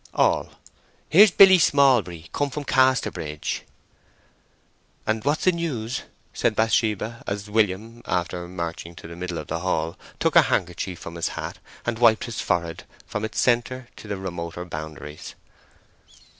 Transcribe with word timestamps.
(All.) 0.15 0.53
"Here's 1.09 1.29
Billy 1.29 1.59
Smallbury 1.59 2.31
come 2.33 2.49
from 2.49 2.63
Casterbridge." 2.63 3.61
"And 5.05 5.23
what's 5.23 5.43
the 5.43 5.51
news?" 5.51 6.01
said 6.33 6.55
Bathsheba, 6.55 7.23
as 7.27 7.51
William, 7.51 8.01
after 8.07 8.47
marching 8.47 8.95
to 8.95 9.07
the 9.07 9.15
middle 9.15 9.37
of 9.37 9.45
the 9.45 9.59
hall, 9.59 9.99
took 10.19 10.35
a 10.35 10.41
handkerchief 10.49 10.97
from 10.97 11.13
his 11.13 11.27
hat 11.37 11.59
and 11.85 11.99
wiped 11.99 12.23
his 12.23 12.41
forehead 12.41 12.85
from 13.05 13.23
its 13.23 13.39
centre 13.39 13.89
to 13.97 14.11
its 14.11 14.19
remoter 14.19 14.65
boundaries. 14.65 15.35